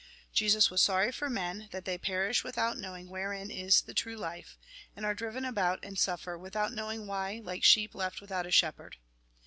Jesus 0.33 0.71
was 0.71 0.81
sorry 0.81 1.11
for 1.11 1.29
men, 1.29 1.67
that 1.69 1.85
they 1.85 1.95
perish 1.95 2.43
without 2.43 2.75
knowing 2.75 3.07
wherein 3.07 3.51
is 3.51 3.81
the 3.81 3.93
true 3.93 4.15
life, 4.17 4.57
and 4.95 5.05
are 5.05 5.13
driven 5.13 5.45
about 5.45 5.77
and 5.85 5.95
suffer, 5.99 6.39
without 6.39 6.73
knowing 6.73 7.05
why, 7.05 7.39
like 7.43 7.63
sheep 7.63 7.93
left 7.93 8.19
without 8.19 8.47
a 8.47 8.51
shepherd. 8.51 8.97